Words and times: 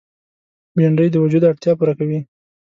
بېنډۍ 0.75 1.07
د 1.11 1.15
وجود 1.23 1.43
اړتیا 1.49 1.73
پوره 1.77 1.93
کوي 1.99 2.19